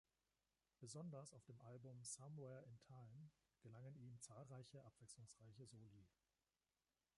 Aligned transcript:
Besonders 0.79 1.31
auf 1.31 1.43
dem 1.45 1.61
Album 1.61 2.03
"Somewhere 2.03 2.63
In 2.63 2.79
Time" 2.79 3.29
gelangen 3.59 3.95
ihm 3.97 4.19
zahlreiche 4.19 4.83
abwechslungsreiche 4.83 5.67
Soli. 5.67 6.07